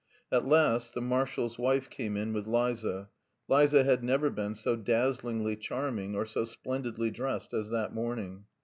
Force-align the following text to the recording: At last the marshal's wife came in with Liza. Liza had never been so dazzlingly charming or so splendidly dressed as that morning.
At 0.31 0.47
last 0.47 0.95
the 0.95 0.99
marshal's 1.01 1.59
wife 1.59 1.87
came 1.87 2.17
in 2.17 2.33
with 2.33 2.47
Liza. 2.47 3.09
Liza 3.47 3.83
had 3.83 4.03
never 4.03 4.31
been 4.31 4.55
so 4.55 4.75
dazzlingly 4.75 5.55
charming 5.55 6.15
or 6.15 6.25
so 6.25 6.43
splendidly 6.43 7.11
dressed 7.11 7.53
as 7.53 7.69
that 7.69 7.93
morning. 7.93 8.45